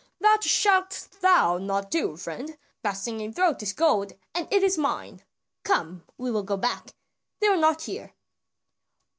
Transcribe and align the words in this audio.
"That 0.19 0.43
shalt 0.43 1.09
thou 1.19 1.59
not 1.59 1.91
do, 1.91 2.17
friend; 2.17 2.57
that 2.81 2.93
singing 2.93 3.31
throat 3.33 3.61
is 3.61 3.71
gold 3.71 4.13
and 4.33 4.47
it 4.49 4.63
is 4.63 4.75
mine. 4.75 5.21
Come, 5.63 6.05
we 6.17 6.31
will 6.31 6.41
go 6.41 6.57
back; 6.57 6.95
they 7.39 7.45
are 7.45 7.55
not 7.55 7.83
here." 7.83 8.15